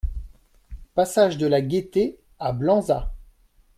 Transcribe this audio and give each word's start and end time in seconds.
Passage 0.95 1.37
de 1.37 1.45
la 1.45 1.61
Gaité 1.61 2.17
à 2.39 2.53
Blanzat 2.53 3.13